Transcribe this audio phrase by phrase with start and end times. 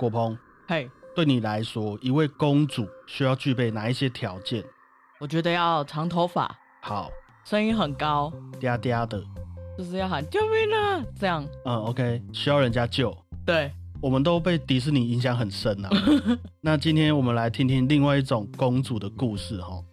[0.00, 4.64] 果鹏，嘿，对你来说，一位公主需要具备哪一些条件？
[5.18, 7.10] 我觉得要长头发，好，
[7.44, 9.22] 声音很高，嗲嗲的，
[9.76, 11.04] 就是要喊救命啊！
[11.18, 13.14] 这样，嗯，OK，需要人家救。
[13.44, 13.70] 对，
[14.00, 15.90] 我们都被迪士尼影响很深啊。
[16.62, 19.84] 那今天我们来听听另外一种公主的故事哈。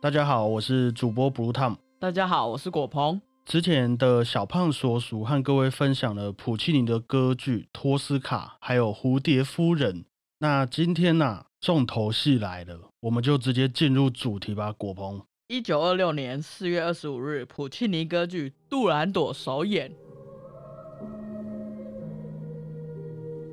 [0.00, 1.76] 大家好，我是主播 Blue Tom。
[1.98, 3.22] 大家好，我是果鹏。
[3.46, 10.00] 之前的小胖所属和各位分享了普契尼的歌剧《托斯卡》，还有《蝴蝶夫人》。
[10.40, 14.70] 那今天呢，重头戏来了，我们就直接进入主题吧。
[14.72, 19.90] 果鹏，一九二六年四月二十五日，普契尼歌剧《杜兰朵》首演。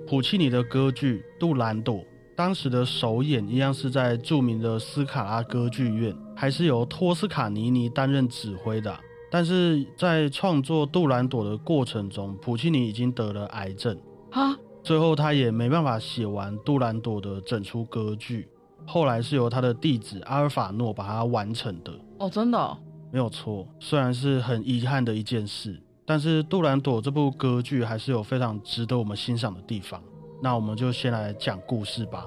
[0.05, 1.95] 普契尼的歌剧《杜兰朵》
[2.35, 8.95] 当时的首演一样是在著名的斯卡拉歌剧院，还是由托斯卡尼尼担任指挥的。
[9.31, 13.97] 但是在创作杜兰朵的过程中，普契尼已经得了癌症
[14.29, 18.47] 啊，最后他也没办法写完杜兰朵的整出歌剧。
[18.85, 21.91] 后来是由他的弟子阿尔法诺把它完成的。
[22.19, 22.77] 哦，真的
[23.11, 23.67] 没有错。
[23.79, 29.99] 虽然是很遗憾的一件事，但是杜兰朵这部歌剧还是有非常值得我们欣赏的地方。
[30.41, 32.25] 那我们就先来讲故事吧。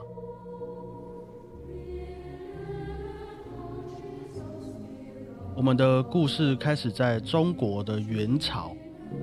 [5.57, 8.77] 我们的故事开始在中国的元朝，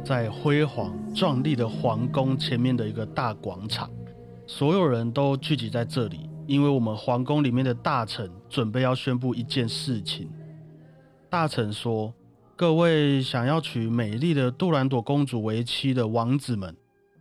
[0.03, 3.87] 在辉煌壮丽的皇宫前面的一个大广场，
[4.47, 10.27] 所有人都聚集在这里，因为我们皇宫里面的大臣准备要宣布一件事情。
[11.29, 12.11] 大臣说
[12.57, 16.75] ：“各位想要娶美丽的杜兰朵公主为妻的王子们，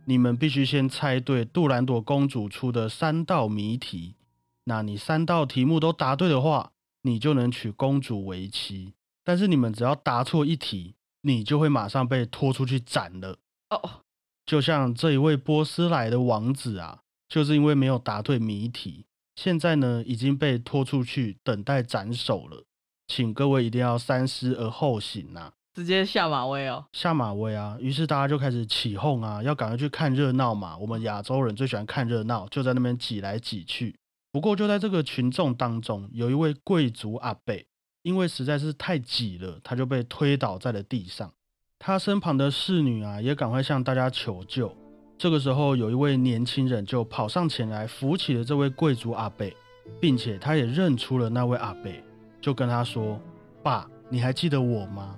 [0.05, 4.15] 你们必须先猜对杜兰朵公主出的三道谜题。
[4.63, 6.71] 那你三道题目都答对的话，
[7.03, 13.37] 你就能娶公主为妻。”但是你们只要答错一题，你就会马上被拖出去斩了
[13.69, 14.01] 哦。
[14.45, 16.99] 就像这一位波斯来的王子啊，
[17.29, 19.05] 就是因为没有答对谜题，
[19.35, 22.65] 现在呢已经被拖出去等待斩首了。
[23.07, 25.51] 请各位一定要三思而后行呐！
[25.73, 27.77] 直接下马威哦，下马威啊！
[27.79, 30.77] 于是大家就开始起哄啊，要赶快去看热闹嘛。
[30.77, 33.95] 我们亚洲人最喜欢看热闹，就在那边挤来挤去。
[34.31, 37.65] 不过就在这个群众当中，有一位贵族阿贝。
[38.03, 41.31] 因为实在是太挤了，他就被推倒在了地上。
[41.79, 44.73] 他身旁的侍女啊，也赶快向大家求救。
[45.17, 49.55] 这个时候，有一位年轻人就跑上前来扶起了这位贵族阿贝，
[49.99, 52.03] 并且他也认出了那位阿贝，
[52.41, 53.19] 就跟他说
[53.63, 55.17] ：“爸，你还记得我吗？”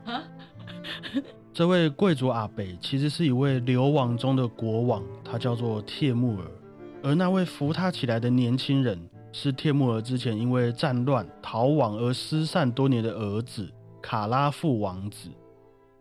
[1.54, 6.52] 这位贵族阿贝其实是一位流亡中的国王，他叫做帖木儿，
[7.02, 9.00] 而那位扶他起来的年轻人。
[9.38, 13.70] 是帖木儿之前因为战乱逃亡而失散多年的儿子
[14.02, 15.30] 卡拉富王子。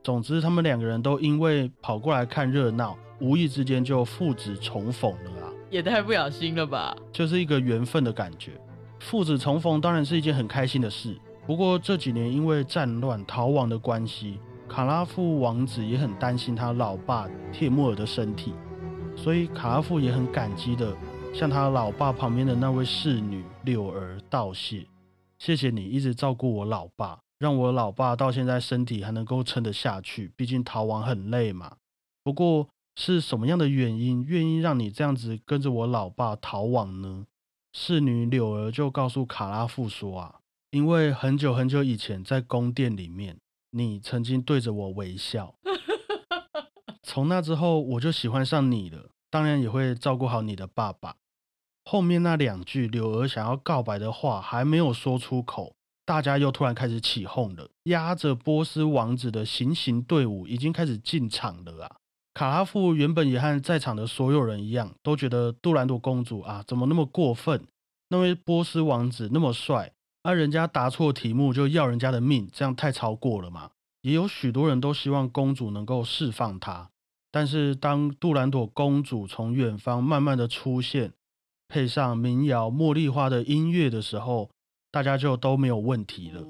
[0.05, 5.51] 总之，他们两个人都因为跑过来看热闹，无意之间就父子重逢了啊！
[5.69, 6.97] 也太不小心了吧！
[7.11, 8.53] 就是一个缘分的感觉。
[9.01, 11.19] 父子重逢当然是一件很开心的事。
[11.45, 18.53] 不过这几年因为战乱逃亡的关系，卡拉富王子也很担心他老爸帖木儿的身体，
[19.17, 20.97] 所以卡拉富也很感激的。
[21.35, 24.87] 向他老爸旁边的那位侍女柳儿道谢，
[25.37, 30.33] 谢谢你一直照顾我老爸，让我老爸到现在身体还能够撑得下去。
[30.37, 31.77] 毕竟逃亡很累嘛。
[32.23, 37.27] 不过是什么样的原因愿意让你这样子跟着我老爸逃亡呢？
[37.73, 40.37] 侍女柳儿就告诉卡拉夫说啊，
[40.71, 43.37] 因为很久很久以前在宫殿里面，
[43.73, 45.57] 你曾经对着我微笑，
[47.03, 51.17] 从那之后我就喜欢上你了，当然也会照顾好你的爸爸。
[51.85, 55.75] 后面那两句柳儿想要告白的话还没有说出口，
[56.07, 57.69] 大家又突然开始起哄了。
[57.85, 61.97] 压着波斯王子的行刑队伍已经开始进场了啊！
[62.33, 67.67] 卡拉夫原本也和在场的所有人一样，都觉得杜兰朵公主啊怎么那么过分？
[68.09, 69.93] 那位波斯王子那么帅，
[70.23, 73.71] 啊人家答错题目就要人家的命，这样太超过了嘛！
[74.01, 76.91] 也有许多人都希望公主能够释放他，
[77.31, 81.13] 但是当杜兰朵公主从远方慢慢的出现。
[81.69, 84.49] 配上民谣《茉莉花》的音乐的时候，
[84.93, 86.43] 大家就都没有问题了。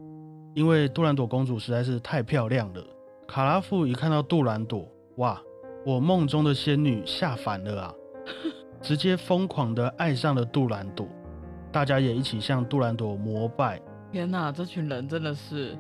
[0.55, 2.85] 因为杜兰朵公主实在是太漂亮了。
[3.27, 5.41] 卡拉夫一看到杜兰朵，哇，
[5.85, 7.95] 我梦中的仙女下凡了啊！
[8.83, 11.09] 直接疯狂的爱上了杜兰朵。
[11.73, 13.81] 大家也一起向杜兰朵膜拜。
[14.13, 15.77] 天哪，这群人真的是……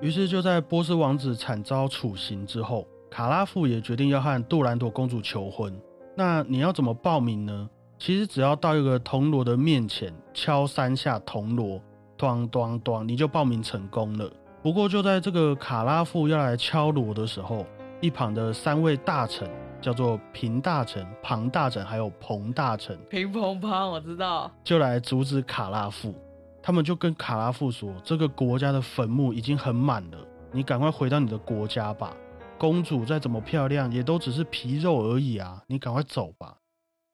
[0.00, 5.72] 于是就在波斯王子惨遭处刑之后，卡拉夫也决定要和杜兰朵公主求婚。
[6.16, 7.70] 那你要怎么报名呢？
[8.04, 11.80] 其实只要到一个铜锣的面前敲三下铜锣，
[12.16, 14.28] 咚咚咚，你就报名成功了。
[14.60, 17.64] 不过就在这个卡拉夫要来敲锣的时候，
[18.00, 19.48] 一旁的三位大臣，
[19.80, 24.50] 叫做平大臣、庞大臣还有彭大臣，平彭庞，我知道。
[24.64, 26.12] 就来阻止卡拉夫。
[26.60, 30.18] 他们就跟卡拉夫说：“这个国家的坟墓已经很满了，
[30.50, 32.12] 你赶快回到你的国家吧。
[32.58, 35.62] 公主再怎么漂亮，也都只是皮肉而已啊！
[35.68, 36.56] 你赶快走吧。”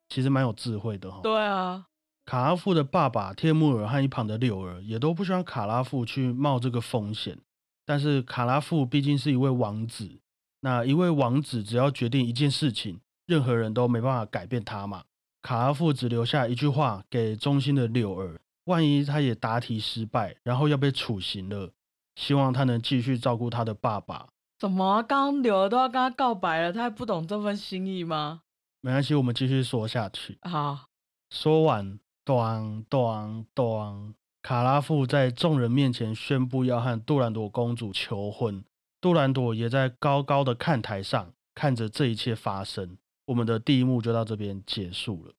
[0.09, 1.21] 其实蛮有智慧的哈。
[1.23, 1.85] 对啊，
[2.25, 7.37] 卡拉夫的爸爸帖木儿和一旁的柳儿也都不希望卡拉夫去冒这个风险。
[7.85, 10.19] 但是卡拉夫毕竟是一位王子，
[10.61, 15.03] 那一位王子只要决定一件事情，任何人都没办法改变他嘛。
[15.41, 18.39] 卡拉夫只留下一句话给忠心的柳儿。
[18.65, 21.71] 万一他也答题失败，然后要被处刑了，
[22.15, 24.27] 希望他能继续照顾他的爸爸。
[24.59, 25.01] 怎么？
[25.01, 28.41] 刚刚柳儿都要跟他告白了，他还不懂这份心意吗？
[28.81, 30.37] 没关系，我们继续说下去。
[30.41, 30.87] 好，
[31.29, 38.63] 说完，咚咚咚，卡拉夫在众人面前宣布要和杜兰朵公主求婚。
[39.01, 42.97] 杜兰朵也在高高的看台上看着这一切发生。
[43.25, 45.33] 我们的第一幕就到这边结束了。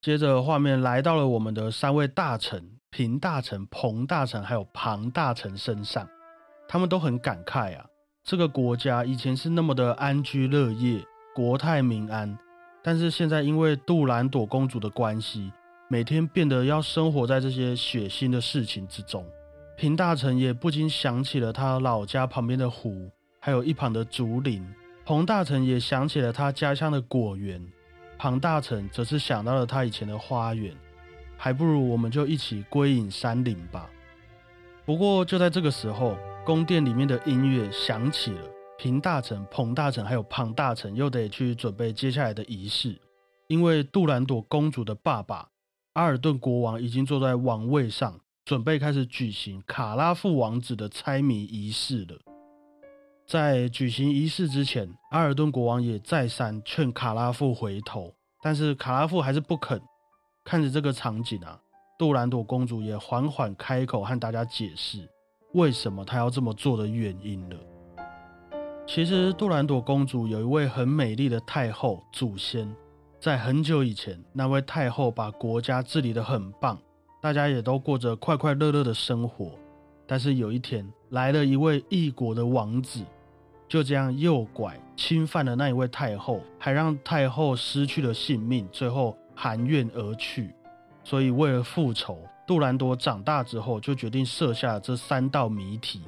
[0.00, 6.08] 接着画面来到了我们的三位大臣平大臣、彭大臣还有庞大臣身上，
[6.68, 7.86] 他们都很感慨啊，
[8.22, 11.04] 这个国家以前是那么的安居乐业、
[11.34, 12.38] 国泰民安，
[12.86, 15.50] 但是现在因为杜兰朵公主的关系，
[15.88, 19.26] 每天变得要生活在这些血腥的事情之中。
[19.76, 23.10] 平大臣也不禁想起了他老家旁边的湖，
[23.40, 24.62] 还有一旁的竹林；
[25.04, 27.60] 彭大臣也想起了他家乡的果园。
[28.16, 30.72] 庞大臣则是想到了他以前的花园，
[31.36, 33.90] 还不如我们就一起归隐山林吧。
[34.84, 38.40] 不过就在这个时候，宫殿里面的音乐响起了，
[38.78, 43.00] 平大臣、彭大臣还有庞大臣又得去准备接下来的仪式，
[43.48, 45.48] 因为杜兰朵公主的爸爸
[45.94, 52.18] 阿尔顿国王已经坐在王位上，准备开始举行卡拉夫王子的猜谜仪式了。
[53.26, 59.80] 在举行仪式之前，阿尔顿国王也再三劝卡拉夫回头，但是卡拉夫还是不肯。
[60.44, 61.58] 看着这个场景啊，
[61.98, 65.08] 杜兰朵公主也缓缓开口和大家解释
[65.54, 67.56] 为什么她要这么做的原因了。
[68.86, 72.72] 其实，杜兰朵公主有一位很美丽的太后祖先，
[73.20, 76.78] 在很久以前，那位太后把国家治理得很棒，
[77.20, 79.50] 大家也都过着快快乐乐的生活。
[80.06, 83.04] 但是有一天，来了一位异国的王子。
[83.68, 90.54] 就这样诱拐、侵犯了那一位太后，还让太后失去了性命，最后含怨而去。
[91.02, 92.16] 所以为了复仇，
[92.46, 96.02] 杜兰朵长大之后就决定设下这三道谜题，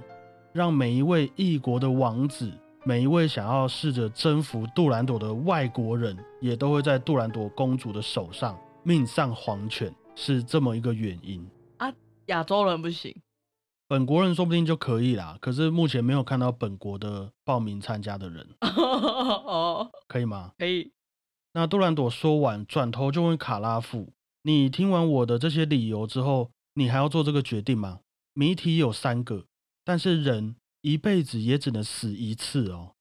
[0.53, 2.53] 让每一位异国的王子，
[2.85, 11.47] 每一位想要试着征服杜兰朵的外国人，也都会在杜兰朵公主的手上命丧黄泉，是这么一个原因
[11.79, 11.93] 啊。
[12.27, 13.15] 亚洲人不行。
[13.89, 20.53] 本国人说不定就可以啦，可是目前没有看到本国的报名参加的人， 哦，可以吗？
[20.59, 20.93] 可以。
[21.55, 24.13] 那杜兰朵说完，转头就问卡拉夫
[24.45, 28.01] ：“你听完我的这些理由之后，你还要做这个决定吗？
[28.35, 29.47] 谜题有三个，
[29.85, 32.93] 但是人一辈子也只能死一次哦。”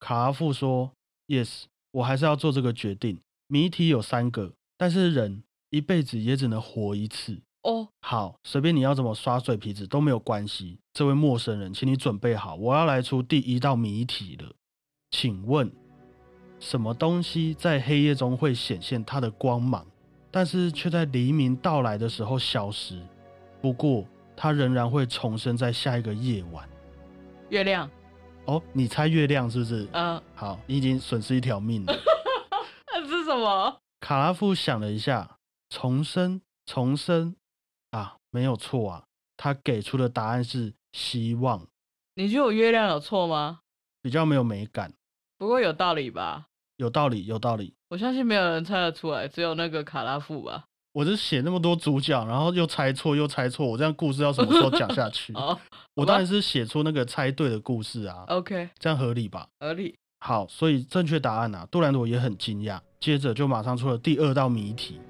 [0.00, 0.92] 卡拉夫说
[1.26, 3.20] ：“Yes，我还是要做这个决定。
[3.46, 10.78] 谜题有三个，但是人一辈子也只能活一次。”哦，好，随便你要怎么刷嘴皮子都没有关系。
[10.92, 14.54] 这位陌生人，请你准备好，我要来出第一道谜题了。
[15.10, 15.70] 请问，
[16.60, 19.84] 什么东西在黑夜中会显现它的光芒，
[20.30, 23.02] 但是却在黎明到来的时候消失？
[23.60, 24.06] 不过，
[24.36, 26.66] 它仍然会重生在下一个夜晚。
[27.50, 27.88] 月亮。
[28.46, 29.88] 哦，你猜月亮是不是？
[29.92, 30.22] 嗯。
[30.34, 31.94] 好，你已经损失一条命了。
[32.92, 33.80] 那是什么？
[34.00, 35.38] 卡拉夫想了一下，
[35.68, 37.34] 重生，重生。
[37.90, 39.04] 啊，没有错啊，
[39.36, 41.66] 他给出的答案是希望。
[42.14, 43.60] 你觉得我月亮有错吗？
[44.02, 44.92] 比较没有美感，
[45.38, 46.46] 不过有道理吧？
[46.76, 47.74] 有道理，有道理。
[47.88, 50.66] 我相信没有人猜得出来，只有那个卡拉夫吧。
[50.92, 55.32] 我是写那么多主角，然后又猜错又猜错，我这样故事要什么时候讲下去？
[55.38, 55.58] 哦，
[55.94, 58.24] 我当然是写出那个猜对的故事啊。
[58.28, 59.46] OK，这样合理吧？
[59.60, 59.94] 合理。
[60.20, 65.00] 好，所以正确答案啊，杜兰朵也很惊讶，接着就马上出了第二道谜题：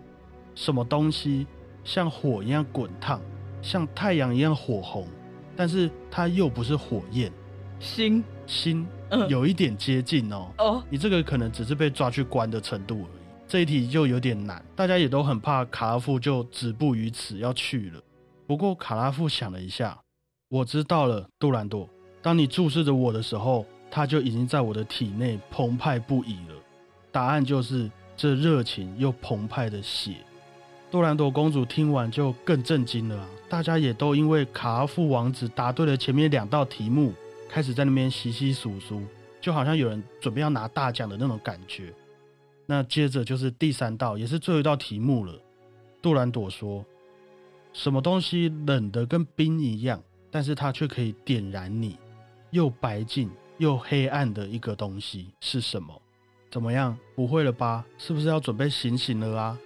[0.55, 1.47] 什么东西？
[1.85, 3.19] 像火一样滚烫，
[3.63, 5.09] 像太阳一样火红，
[5.57, 7.33] 但是它又不是火焰。
[7.81, 8.87] 心心，
[9.29, 10.49] 有一点接近哦。
[10.59, 13.18] 哦，你这个可能只是被抓去关的程度而已。
[13.49, 18.01] 这一题就有点难，大家也都很怕卡拉夫就止步于此要去了。
[18.47, 19.99] 不过卡拉夫想了一下，
[20.51, 21.89] 我知道了，杜兰朵，
[22.21, 26.55] 当你注视着我的时候，它就已经在我的体内澎湃不已了。
[27.11, 30.17] 答案就是这热情又澎湃的血。
[30.91, 33.29] 杜兰朵公主听完就更震惊了啊！
[33.49, 37.15] 大家也都因为卡拉夫王子答对了前面两道题目，
[37.49, 39.03] 开始在那边稀稀疏疏，
[39.41, 41.95] 就好像有人准备要拿大奖的那种感觉。
[42.71, 45.41] 那接着就是第三道，也是最后一道题目了。
[46.03, 46.85] 杜兰朵说
[47.73, 51.99] ：“什么东西冷的跟冰一样，但是它却可以点燃你，
[52.51, 55.99] 又白净又黑暗的一个东西是什么？
[56.51, 56.95] 怎么样？
[57.17, 57.87] 不会了吧？
[57.97, 59.59] 是不是要准备醒醒了啊？”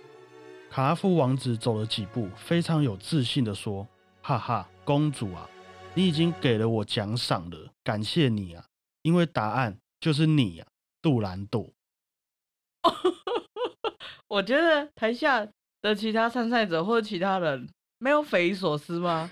[0.71, 3.85] 卡拉夫王子走了几步，非常有自信的说
[4.23, 5.51] ：“哈哈，公主啊，
[5.93, 8.65] 你已经给了我奖赏了，感谢你啊！
[9.03, 10.67] 因为答案就是你呀，
[11.03, 11.69] 杜兰朵。”
[14.29, 15.47] 我觉得台下
[15.81, 19.31] 的其他参赛者或者其他人没有匪夷所思吗？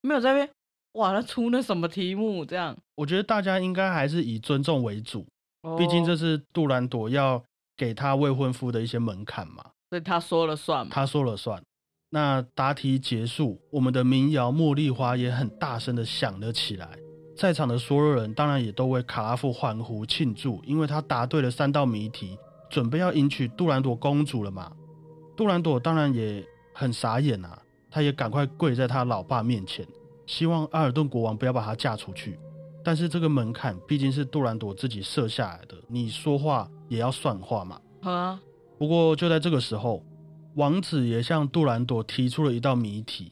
[0.00, 0.50] 没有在那边
[0.94, 2.76] 哇，他出那什么题目这样？
[2.96, 5.26] 我觉得大家应该还是以尊重为主，
[5.78, 7.42] 毕竟这是杜兰朵要
[7.76, 10.92] 给他未婚夫的一些门槛嘛，所以他说了算嘛。
[10.92, 11.62] 他说了算。
[12.10, 16.98] 那答题结束，我们的民谣《茉莉花》也很大声的响了起来，
[17.36, 22.36] 在场的所有人当然也都为卡拉夫欢呼庆祝，因为他答对了三道谜题。
[22.72, 24.72] 准备要迎娶杜兰朵公主了嘛？
[25.36, 27.60] 杜兰朵当然也很傻眼啊，
[27.90, 29.86] 他也赶快跪在他老爸面前，
[30.24, 32.38] 希望阿尔顿国王不要把她嫁出去。
[32.82, 37.78] 但是这个门槛毕竟是杜兰朵自己设下来的，你说话也要算话嘛。
[38.00, 38.40] 啊！
[38.78, 40.02] 不过就在这个时候，
[40.54, 43.30] 王子也向杜兰朵提出了一道谜题：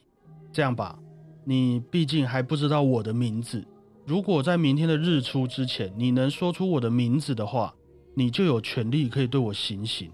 [0.52, 0.98] 这样吧，
[1.44, 3.66] 你毕竟还不知道我的名字，
[4.04, 7.74] 如果在明天的日出之前你能说出我的名字的话。
[8.14, 10.10] 你就有权利可以对我行刑，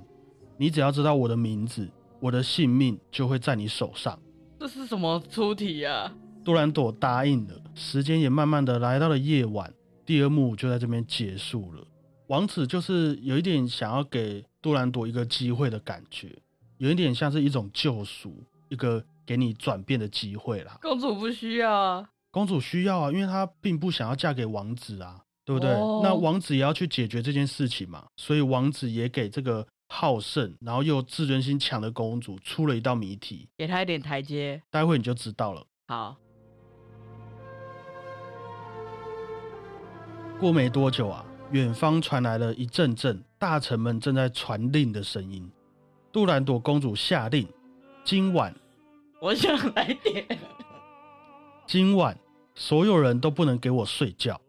[0.58, 1.88] 你只要知道我的名字，
[2.20, 4.18] 我的性命就会在你手上。
[4.58, 6.14] 这是什么出题啊？
[6.44, 7.54] 杜兰朵答应了。
[7.74, 9.72] 时间也慢慢的来到了夜晚，
[10.04, 11.86] 第二幕就在这边结束了。
[12.28, 16.30] 王子就是有一点想要给杜兰朵一个机会的感觉，
[16.78, 20.78] 有一点像是一种救赎，一个给你转变的机会啦。
[20.82, 25.22] 公主不需要啊，公主需要啊，因为她并不想要嫁给王子啊。
[25.46, 25.70] 对不对？
[26.02, 34.60] 那王子也要去解决这件事情嘛，所以王子也给这个好胜，然后又自尊心强的公主出了一道谜题，给她一点台阶。
[34.70, 35.64] 待会你就知道了。
[35.86, 36.16] 好。
[40.40, 45.48] 过没多久啊，远方传来了一阵阵大臣们正在传令的声音。
[46.12, 47.48] 杜兰朵公主下令：
[48.04, 48.52] 今晚，
[49.22, 50.26] 我想来点。
[51.66, 52.18] 今晚
[52.54, 54.40] 所有人都不能给我睡觉。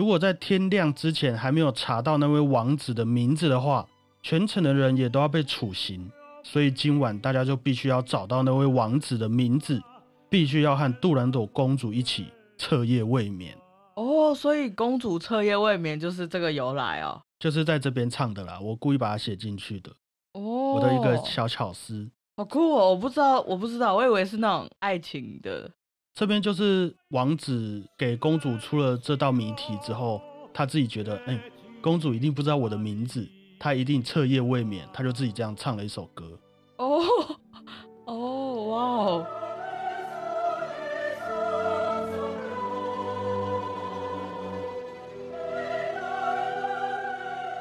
[0.00, 3.86] 如果在天亮之前还没有查到那位王子的名字的话，
[4.22, 6.10] 全城的人也都要被处刑。
[6.42, 9.78] 所以今晚大家就必须要找到那位王子的名字，
[10.30, 13.54] 必须要和杜兰朵公主一起彻夜未眠。
[13.96, 18.58] 哦，所以公主彻夜未眠就是这个由来哦，就是在这边唱的啦。
[18.58, 19.90] 我故意把它写进去的。
[20.32, 20.40] 哦，
[20.76, 22.08] 我的一个小巧思。
[22.38, 22.88] 好酷哦！
[22.88, 25.70] 我不知道，我不知道，我以为是那种爱情的。
[26.12, 30.20] 这边就是王子给公主出了这道谜题之后，
[30.52, 31.40] 他自己觉得，哎，
[31.80, 33.26] 公主一定不知道我的名字，
[33.58, 36.38] 她一定彻夜未眠，他就自己这样唱了一首歌。
[36.76, 37.00] 哦，
[38.06, 39.26] 哦，哇哦！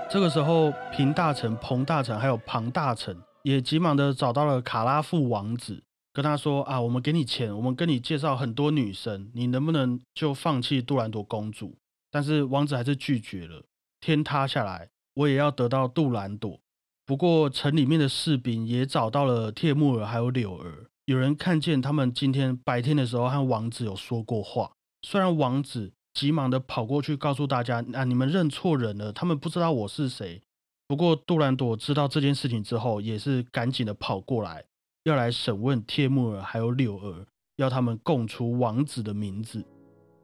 [0.09, 5.83] 这个时候，平大臣、彭大臣还有庞大臣也急忙的找到了卡拉富王子。
[6.11, 11.77] 跟他说啊，我们给你钱，我们跟你介绍很多女生，你能不能就放弃杜兰朵公主？
[12.11, 13.63] 但是王子还是拒绝了。
[14.01, 16.59] 天塌下来，我也要得到杜兰朵。
[17.05, 24.71] 不过城里面的士兵也找到了帖木儿还有柳儿，有人看见他们今天白天的时候和王子有说过话。
[25.01, 30.41] 虽然王子急忙的跑过去告诉大家啊，你们认错人了，他们不知道我是谁。
[30.87, 34.65] 不过杜兰朵知道这件事情之后，也是赶紧的跑过来。
[35.03, 37.25] 要来审问帖木儿还有柳儿，
[37.55, 39.63] 要他们供出王子的名字。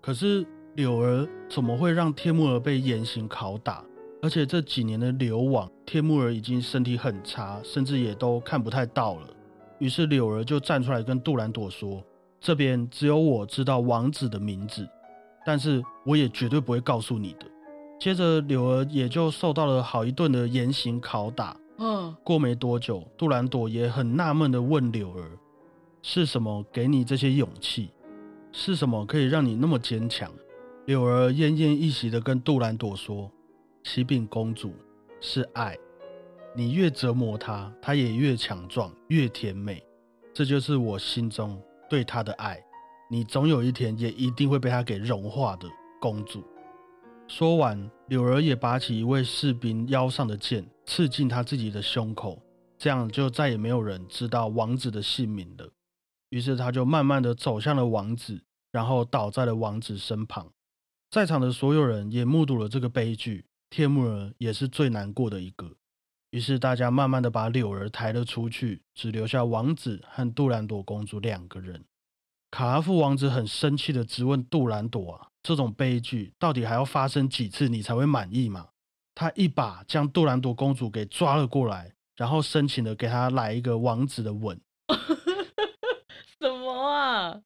[0.02, 3.84] 可是柳儿怎么会让帖木儿被严刑拷打？
[4.22, 9.30] 而且这几年的流亡，帖木儿已经身体很差，甚至也都看不太到了。
[9.80, 12.04] 于是柳儿就站出来跟杜兰朵说
[12.42, 14.88] ：“这边只有我知道王子的名字，
[15.46, 17.46] 但是我也绝对不会告诉你的。”
[18.00, 21.56] 接着柳儿也就受到了好一顿的严刑拷打。
[21.78, 25.38] 嗯，过没多久，杜兰朵也很纳闷的问柳儿
[26.02, 27.92] ：“是什么给你这些勇气？
[28.54, 30.32] 是什么可以让你那么坚强？”
[30.86, 33.30] 柳儿奄奄一息的跟杜兰朵说
[33.84, 34.74] ：“启禀公主，
[35.20, 35.78] 是爱。
[36.56, 39.84] 你越折磨她，她也越强壮，越甜美。
[40.34, 42.58] 这就是我心中对她的爱。
[43.10, 45.68] 你总有一天也一定会被她给融化的，
[46.00, 46.42] 公主。”
[47.28, 52.42] 说完，柳儿也拔起一位士兵腰上的剑，刺进他自己的胸口。
[52.78, 55.72] 这样就再也没有人知道王子的姓名了。
[56.30, 60.52] 于是他就慢慢的走向了王子，然后倒在了王子身旁。
[61.10, 65.78] 在场的所有人也目睹了这个悲剧，天木儿也是最难过的一个。
[66.32, 71.86] 于是大家慢慢的把柳儿抬了出去，只留下王子和杜兰朵公主两个人。
[72.52, 78.68] 卡拉夫王子很生气的质问杜兰朵啊，这种悲剧到底还要发生几次你才会满意吗？
[79.16, 84.60] 他一把将杜兰朵公主给抓了过来，然后深情的给她来一个王子的吻。
[86.38, 87.40] 什么啊？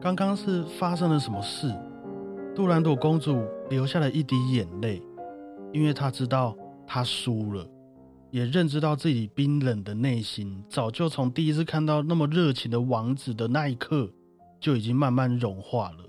[0.00, 1.74] 刚刚是发生了什么事？
[2.54, 5.02] 杜兰朵公主流下了一滴眼泪，
[5.72, 6.54] 因为她知道
[6.86, 7.66] 她输了，
[8.30, 14.10] 也认知到自己冰冷的内心早就从第一次看到那么热情的王子的那一刻
[14.60, 16.04] 就已经慢慢融化了。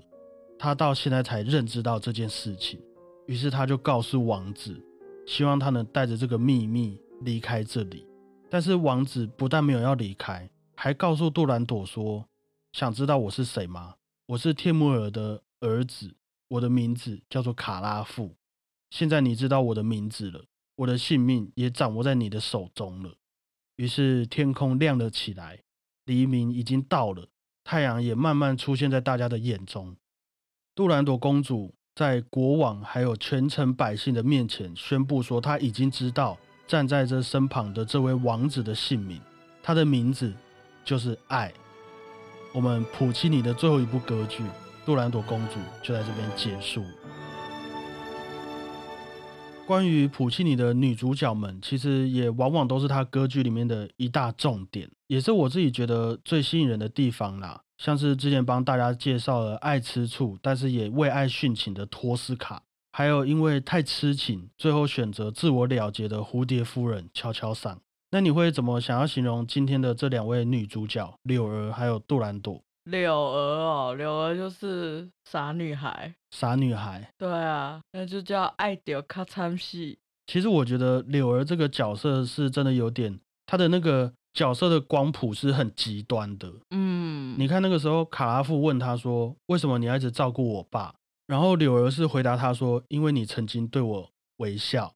[0.58, 2.78] 她到现在才认知到这件事情，
[3.26, 4.80] 于是他就告诉王子，
[5.26, 8.06] 希望他能带着这个秘密离开这里。
[8.48, 12.28] 但是王子不但没有要离开，还告诉杜兰朵说
[12.72, 13.96] ：“想知道我是谁吗？
[14.26, 16.14] 我是帖木儿的儿子。”
[16.48, 18.36] 我的名字叫做卡拉夫，
[18.90, 20.44] 现在你知道我的名字了，
[20.76, 23.16] 我的性命也掌握在你的手中了。
[23.74, 25.64] 于是天空亮了起来，
[26.04, 27.26] 黎明已经到了，
[27.64, 29.96] 太阳也慢慢出现在大家的眼中。
[30.72, 36.36] 杜兰朵公主在国王还有全城百姓的面前宣布说，他已经知道
[36.66, 39.18] 站在这身旁的这位王子的姓名，
[39.62, 40.30] 他的名字
[40.84, 41.50] 就是爱。
[42.52, 44.44] 我们普契尼的最后一部歌剧。
[44.84, 46.80] 杜兰朵公主就在这边结束。
[49.66, 57.60] 关于普契尼的女主角们，其实也往往都是她歌剧里面的一大重点，也是我自己觉得最吸引人的地方啦。
[57.76, 67.80] 像是之前帮大家介绍了爱吃醋，但是也为爱殉情的托斯卡，还有因为太痴情，最后选择自我了结的蝴蝶夫人悄悄桑。
[68.12, 72.62] 那你会怎么想要形容今天的这两位女主角柳儿还有杜兰朵？
[72.86, 77.08] 柳儿哦，柳儿就是傻女孩，傻女孩。
[77.18, 79.98] 对啊，那就叫爱丢卡参戏。
[80.26, 86.52] 其实我觉得柳儿这个角色是真的有点，她的那个角色的光谱是很极端的。
[86.70, 90.94] 嗯，你看那个时候卡拉夫问他说：“为什么你要一直照顾我爸？”
[91.26, 94.92] 然后柳儿是回答他说：“因为你曾经对我微笑。”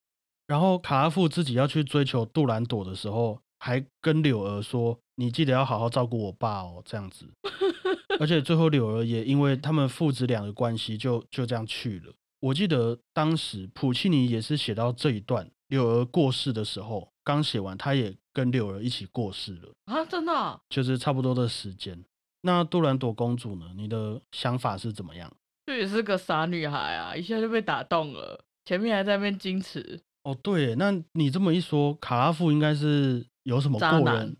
[0.47, 7.27] 然后卡拉夫自己要去追求杜兰朵的时候，还跟柳儿说：“你记得要好好照顾我爸哦。”这样子。
[8.19, 12.13] 而且最后柳儿也因为他们父子俩的关系，就就这样去了。
[12.41, 20.05] 我记得当时普契尼也是写到这一段，柳儿过世的时候，刚写完，他也跟柳儿一起过世了啊！
[20.05, 22.03] 真的，就是差不多的时间。
[22.43, 23.67] 那杜兰朵公主呢？
[23.77, 25.31] 你的想法是怎么样？
[25.67, 30.01] 这也是个傻女孩啊，一下就被打动了，前面还在那边矜持。
[30.25, 34.37] 哦，对，那你这么一说，卡拉夫应该是有什么过人？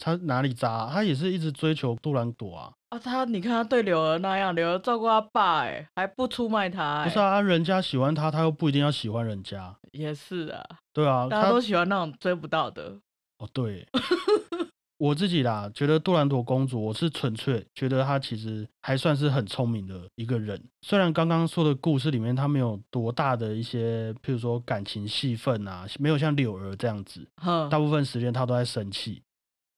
[0.00, 0.88] 他哪里渣？
[0.90, 2.72] 他也是一直追求杜兰朵啊！
[2.88, 7.04] 啊，他你看他对柳儿那样，柳儿照顾他爸，哎，还不出卖他。
[7.04, 9.76] 不是啊，人家喜欢他，他又不一定要喜欢人家。
[9.92, 10.64] 也是啊。
[10.92, 12.98] 对啊，大家都喜欢那种追不到的。
[13.38, 13.86] 哦，对。
[14.98, 20.62] 我自己啦，觉得杜兰朵公主，我是纯粹觉得她其实还算是很聪明的一个人。
[20.82, 27.26] 虽然刚刚说的故事里面，她没有多大的一些，譬如说感情戏份啊，没有像柳儿这样子，
[27.70, 29.22] 大部分时间她都在生气。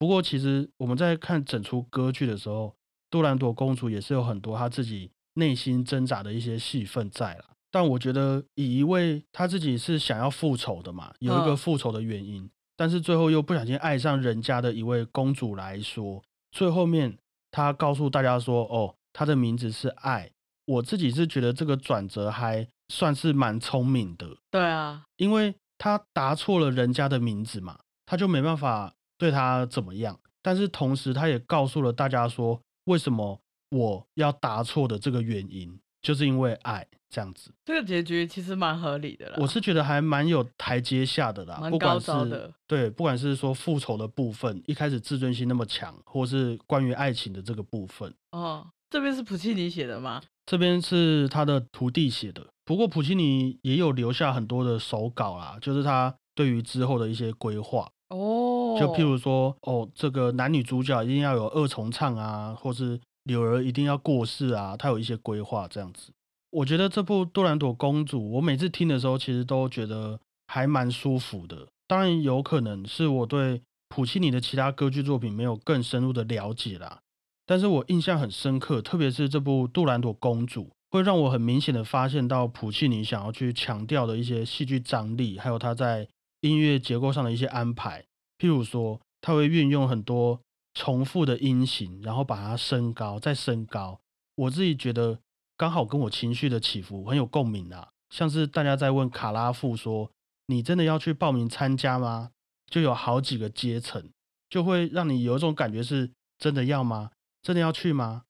[0.03, 2.75] 不过，其实我们在看整出歌剧的时候，
[3.09, 7.45] 杜兰朵公主也是有很多她自己内心挣扎的一些戏份在了。
[7.71, 17.17] 但我觉得，以一位她自己是想要复仇的嘛，有一个复仇的原因，但是最后又不小心爱上人家的一位公主来说，最后面
[17.53, 20.29] 她告诉大家说：“哦，她的名字是爱。”
[20.67, 24.27] 我自己是觉得这个转折还算是蛮聪明的。
[24.51, 28.93] 对啊，因为她答错了人家的名字嘛，她就没办法。
[29.23, 30.19] 对他怎么样？
[30.43, 33.39] 但是同时，他也告诉了大家说，为什么
[33.71, 37.53] 我要答错的这个原因，就是因为爱这样子。
[37.65, 39.37] 这个结局其实蛮合理的啦。
[39.39, 42.53] 我是觉得还蛮有台阶下的啦，蛮高招的。
[42.67, 48.13] 对，不管是说复仇的部分，一开始自尊心那么强，或是关于爱情的这个部分。
[48.33, 50.21] 哦，这边是普契尼写的吗？
[50.45, 52.45] 这边是他的徒弟写的。
[52.65, 57.89] 不过普契尼也有留下很多的手稿啦，就是他对于之后的一些规划。
[58.09, 66.13] 哦，就譬如说，哦，这个男女主角一定要有二重唱啊，或是柳儿一定要过世啊，他有一些规划这样子。
[66.51, 71.67] 我觉得这部《杜兰朵公主》，我每次听的时候，其实都觉得还蛮舒服的。
[71.87, 77.01] 当然，有可能是我对普契尼的其他歌剧作品没有更深入的了解啦。
[77.47, 86.09] 但是我印象很深刻，特别是这部《杜兰朵公主》，会让我很明显的发现到普契尼想要去强调的一些戏剧张力，还有他在。
[86.43, 88.05] 音乐结构上的一些安排，
[88.43, 90.41] 譬如说，他会运用很多
[90.75, 94.01] 重复的音型，然后把它升高，再升高。
[94.35, 95.21] 我自己觉得
[95.57, 100.11] 刚好跟我情绪的起伏很有共鸣啊，像是大家在问卡拉夫说
[100.47, 102.31] ：“你真的要去报名参加吗？”
[102.69, 104.11] 就有好几个阶层，
[104.51, 107.13] 就会让你有一种感觉是真的要吗？
[107.43, 108.25] 真的要去吗？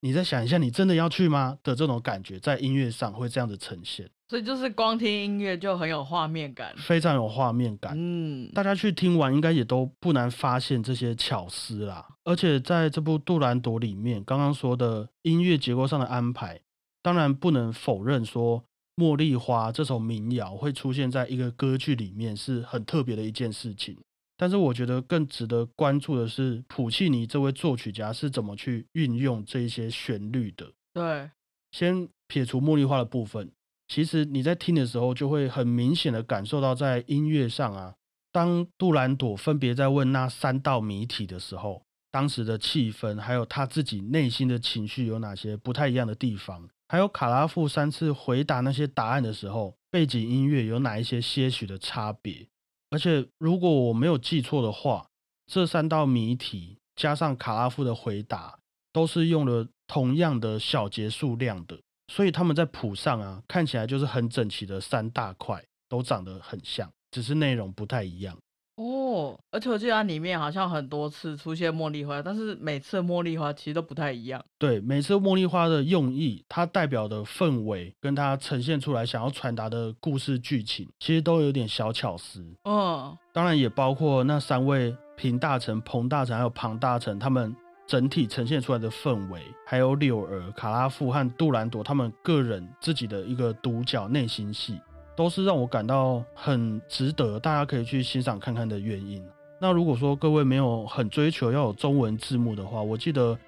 [0.00, 7.92] 你再想一下，你真的要去吗的这种感觉，在音乐上会这样子呈现，所以就是光听音乐就很有画面感，非常有画面感。
[7.94, 12.08] 嗯，大家去听完，应该也都不难发现这些巧思啦。
[12.24, 16.58] 而且在这部《杜兰朵》里面，刚刚说的音乐结构上的安排，
[17.02, 18.64] 当然不能否认说
[19.04, 23.98] 《茉莉花》这首民谣会出现在一个歌剧里面是很特别的一件事情。
[24.38, 30.72] 但是我觉得更值得关注的是，普契尼这位作曲家是怎么去运用这一些旋律的。
[30.94, 31.28] 对，
[31.70, 33.50] 先撇除茉莉花的部分，
[33.94, 37.94] 其实你在听的时候就会很明显的感受到，在音乐上啊，
[38.32, 52.48] 当杜兰朵分别在问那三道谜题的时候，当时的气氛，还有他自己内心的情绪有哪些不太一样的地方，还有卡拉夫三次回答那些答案的时候，背景音乐有哪一些些许的差别。
[52.88, 55.06] 而且，如果我没有记错的话，
[55.46, 58.58] 这三道谜题加上卡拉夫的回答，
[58.90, 61.78] 都是用了同样的小节数量的，
[62.14, 68.36] 所以他们在谱上啊，看起来就是很整齐的三大块，都长得很像，只是内容不太一样。
[68.76, 74.44] 哦，而且我记得它里面好像很多次出现茉莉花，但是每次茉莉花其实都不太一样。
[74.58, 82.44] 对，每次茉莉花的用意，它代表的氛围，跟它呈现出来想要传达的故事剧情，其实都有点小巧思。
[82.64, 87.56] 嗯，当然也包括那三位平大臣、彭大臣还有庞大臣，他们
[87.92, 94.80] 整体呈现出来的氛围，还有柳儿、卡拉夫和杜兰朵他们个人自己的一个独角内心戏。
[95.14, 99.22] 都是让我感到很值得，大家可以去欣赏看看的原因。
[99.60, 103.38] 那如果说各位没有很追求要有中文字幕的话，我记得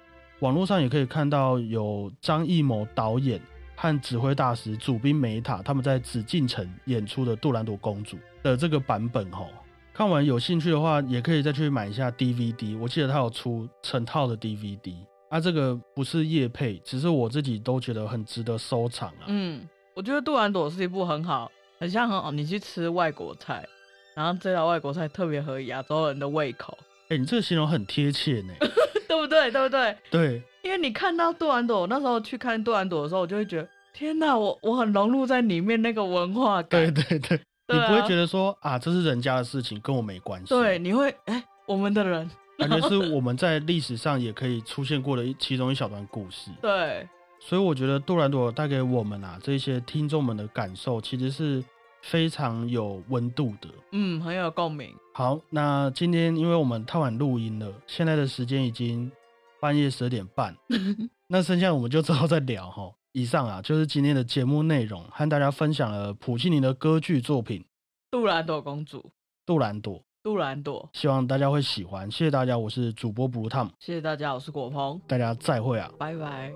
[0.41, 3.41] 网络上也可以看到有张艺谋导演
[3.75, 9.47] 和指挥大师主宾梅塔他们在紫禁城演出的《杜兰朵公主》的这个版本哦。
[9.95, 12.77] 看完有兴趣的话，也可以再去买一下 DVD。
[12.77, 14.93] 我记得他有出成套的 DVD。
[15.29, 19.23] 啊，这个不是叶配，只是我自己都觉得很值得收藏啊。
[19.27, 19.65] 嗯。
[19.93, 23.65] 我觉得《杜兰朵》是一部很好，很像很好，你去吃外国菜，
[24.13, 26.77] 然后这道外国菜特别合亚洲人的胃口。
[27.07, 28.53] 哎，你这个形容很贴切呢，
[29.07, 29.49] 对不对？
[29.49, 29.97] 对不对？
[30.11, 36.93] 对，因为你看到杜兰朵，那时候去看杜兰朵的时候，我就会觉得，天哪，我我很融入在里面那个文化感。
[36.93, 40.49] 对对对，你不会觉得说啊，这是人家的事情，跟我没关系。
[40.49, 46.51] 对，你会哎，我们的人， 感觉是 我们在历史上也可以出现过的一其中一小段故事。
[46.61, 47.07] 对。
[47.39, 51.63] 所以我觉得杜兰朵带给我们啊这些听众们的感受，其实是
[52.01, 54.95] 非常有温度的，嗯，很有共鸣。
[55.13, 59.11] 好，那今天因为我们太晚录音了，现在的时间已经
[59.59, 60.55] 半夜十二点半，
[61.27, 62.89] 那剩下我们就之后再聊哈。
[63.15, 67.61] 以上啊就是今天的节目内容，和大家分享了普契尼的歌剧作品
[68.11, 68.99] 《杜兰朵公主》。
[69.45, 72.11] 杜兰朵，杜兰朵，希望大家会喜欢。
[72.11, 73.71] 谢谢大家，我是主播布鲁汤。
[73.79, 74.99] 谢谢大家，我是果鹏。
[75.07, 76.51] 大家再会啊，拜拜。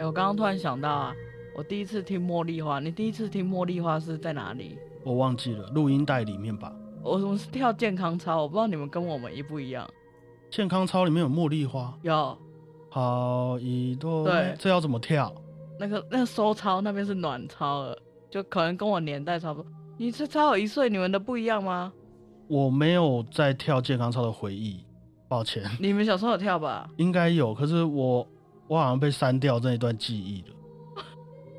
[0.00, 1.14] 哎，我刚刚突然想到啊，
[1.56, 4.76] 我第一次听茉莉花，你第一次听茉莉花是在哪里？
[5.04, 6.74] 我忘记了，录音带里面吧。
[7.00, 9.88] 我们是跳健康操，我不知道你们跟我们一不一样。
[10.50, 11.96] 健康操里面有茉莉花？
[12.02, 12.36] 有。
[12.94, 14.22] 好一朵。
[14.22, 15.34] 对，这要怎么跳？
[15.80, 17.98] 那个那个收操那边是暖操了，
[18.30, 19.68] 就可能跟我年代差不多。
[19.98, 21.92] 你是差我一岁，你们的不一样吗？
[22.46, 24.84] 我没有在跳健康操的回忆，
[25.26, 25.68] 抱歉。
[25.80, 26.88] 你们小时候有跳吧？
[26.98, 28.24] 应该有，可是我。
[28.66, 30.56] 我好像被删掉这一段记忆了。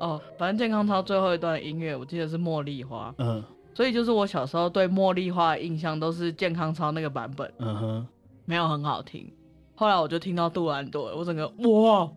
[0.00, 3.14] 哦，反正健康操最后一段音乐，我记得是茉莉花。
[3.18, 3.40] 嗯，
[3.74, 7.48] 所以就是我小时候对茉莉花的印象都是健康操那个版本。
[7.58, 8.06] 嗯哼，
[8.44, 9.32] 没有很好听。
[9.76, 12.10] 后来我就听到杜兰朵，我整个哇，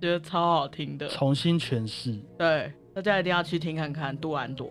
[0.00, 2.16] 觉得超好听的，重新诠释。
[2.38, 4.70] 对，大家一定要去听看看杜兰朵。